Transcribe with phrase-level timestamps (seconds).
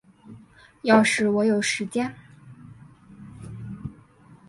[0.81, 2.11] 要是我有时间